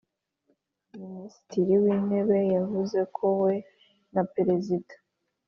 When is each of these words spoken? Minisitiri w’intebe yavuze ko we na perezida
Minisitiri 1.01 1.73
w’intebe 1.83 2.37
yavuze 2.55 2.99
ko 3.15 3.25
we 3.41 3.53
na 4.13 4.23
perezida 4.33 4.93